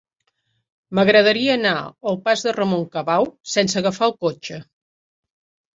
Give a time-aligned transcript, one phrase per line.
[0.99, 4.61] M'agradaria anar al pas de Ramon Cabau sense agafar el cotxe.